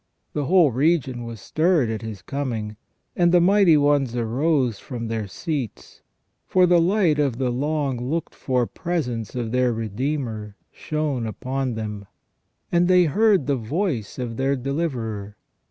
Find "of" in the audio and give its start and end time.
7.19-7.37, 9.35-9.51, 14.17-14.37